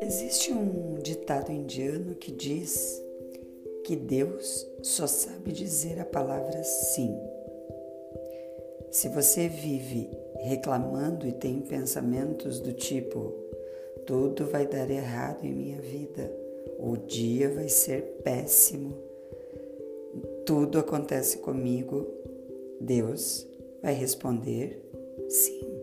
[0.00, 3.02] Existe um ditado indiano que diz
[3.84, 7.18] que Deus só sabe dizer a palavra sim.
[8.90, 10.10] Se você vive
[10.40, 13.32] reclamando e tem pensamentos do tipo:
[14.06, 16.30] tudo vai dar errado em minha vida,
[16.78, 18.94] o dia vai ser péssimo,
[20.44, 22.06] tudo acontece comigo,
[22.80, 23.46] Deus
[23.82, 24.82] vai responder
[25.28, 25.82] sim.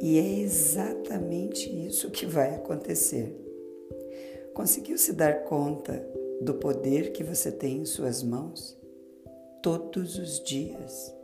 [0.00, 3.34] E é exatamente isso que vai acontecer.
[4.52, 6.04] Conseguiu se dar conta
[6.40, 8.78] do poder que você tem em suas mãos?
[9.62, 11.14] Todos os dias.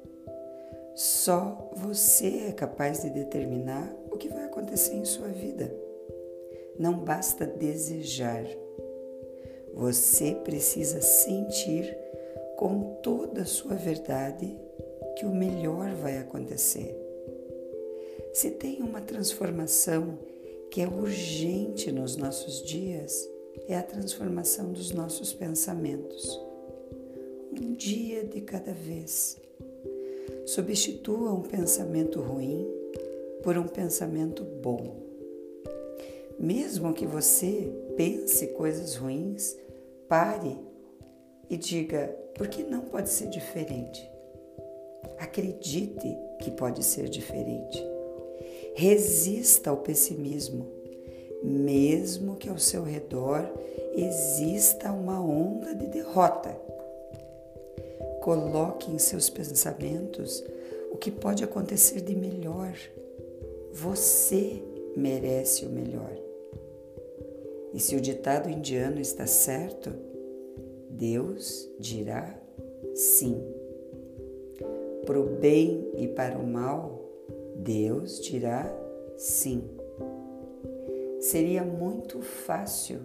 [0.94, 5.72] Só você é capaz de determinar o que vai acontecer em sua vida.
[6.78, 8.44] Não basta desejar.
[9.74, 11.96] Você precisa sentir
[12.56, 14.58] com toda a sua verdade
[15.20, 16.96] que o melhor vai acontecer.
[18.32, 20.18] Se tem uma transformação
[20.70, 23.28] que é urgente nos nossos dias,
[23.68, 26.40] é a transformação dos nossos pensamentos.
[27.52, 29.38] Um dia de cada vez.
[30.46, 32.66] Substitua um pensamento ruim
[33.42, 35.02] por um pensamento bom.
[36.38, 39.54] Mesmo que você pense coisas ruins,
[40.08, 40.56] pare
[41.50, 44.09] e diga: por que não pode ser diferente?
[45.18, 47.82] Acredite que pode ser diferente.
[48.74, 50.66] Resista ao pessimismo,
[51.42, 53.48] mesmo que ao seu redor
[53.94, 56.56] exista uma onda de derrota.
[58.20, 60.44] Coloque em seus pensamentos
[60.90, 62.74] o que pode acontecer de melhor.
[63.72, 64.62] Você
[64.96, 66.12] merece o melhor.
[67.72, 69.90] E se o ditado indiano está certo,
[70.90, 72.36] Deus dirá
[72.94, 73.59] sim.
[75.10, 77.02] Para o bem e para o mal,
[77.56, 78.72] Deus dirá
[79.16, 79.68] sim.
[81.18, 83.00] Seria muito fácil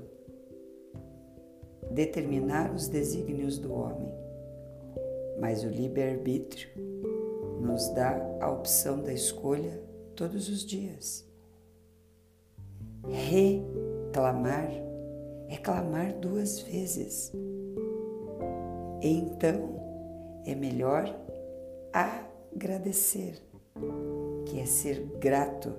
[1.90, 4.13] determinar os desígnios do homem,
[5.40, 6.69] mas o livre-arbítrio
[7.59, 9.81] nos dá a opção da escolha
[10.16, 11.28] todos os dias.
[13.08, 14.69] Reclamar
[15.50, 17.34] é clamar duas vezes.
[19.02, 21.25] Então é melhor
[21.95, 23.41] agradecer
[24.45, 25.73] que é ser grato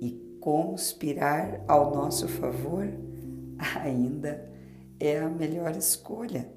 [0.00, 2.86] e conspirar ao nosso favor,
[3.82, 4.48] ainda
[5.00, 6.48] é a melhor escolha.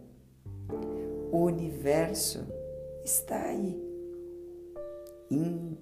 [1.31, 2.45] O universo
[3.03, 3.81] está aí.
[5.31, 5.75] In,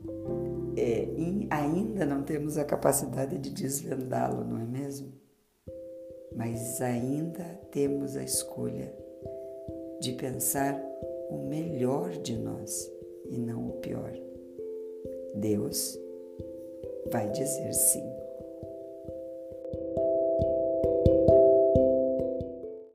[0.77, 5.11] é, in, ainda não temos a capacidade de desvendá-lo, não é mesmo?
[6.33, 8.95] Mas ainda temos a escolha
[9.99, 10.81] de pensar
[11.31, 12.91] o melhor de nós
[13.29, 14.13] e não o pior.
[15.35, 15.97] Deus
[17.09, 18.20] vai dizer sim.